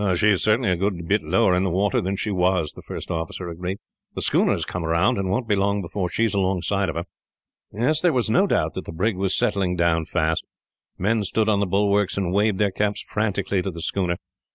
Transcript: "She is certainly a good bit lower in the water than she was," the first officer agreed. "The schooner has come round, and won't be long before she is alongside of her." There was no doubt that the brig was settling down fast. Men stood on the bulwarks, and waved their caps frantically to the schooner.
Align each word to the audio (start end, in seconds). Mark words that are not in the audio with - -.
"She 0.15 0.29
is 0.29 0.41
certainly 0.43 0.71
a 0.71 0.75
good 0.75 1.07
bit 1.07 1.21
lower 1.21 1.53
in 1.53 1.63
the 1.63 1.69
water 1.69 2.01
than 2.01 2.15
she 2.15 2.31
was," 2.31 2.71
the 2.73 2.81
first 2.81 3.11
officer 3.11 3.49
agreed. 3.49 3.77
"The 4.15 4.23
schooner 4.23 4.53
has 4.53 4.65
come 4.65 4.83
round, 4.83 5.19
and 5.19 5.29
won't 5.29 5.47
be 5.47 5.55
long 5.55 5.79
before 5.83 6.09
she 6.09 6.23
is 6.23 6.33
alongside 6.33 6.89
of 6.89 6.95
her." 6.95 7.03
There 7.71 8.11
was 8.11 8.27
no 8.27 8.47
doubt 8.47 8.73
that 8.73 8.85
the 8.85 8.91
brig 8.93 9.15
was 9.15 9.37
settling 9.37 9.75
down 9.75 10.05
fast. 10.07 10.43
Men 10.97 11.21
stood 11.21 11.47
on 11.47 11.59
the 11.59 11.67
bulwarks, 11.67 12.17
and 12.17 12.33
waved 12.33 12.57
their 12.57 12.71
caps 12.71 13.03
frantically 13.03 13.61
to 13.61 13.69
the 13.69 13.79
schooner. 13.83 14.17